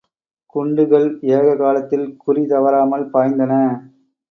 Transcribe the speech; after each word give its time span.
குண்டுகள் 0.55 1.05
ஏக 1.35 1.45
காலத்தில் 1.55 2.07
குறிதவறாமல் 2.23 3.07
பாய்ந்தன. 3.13 3.53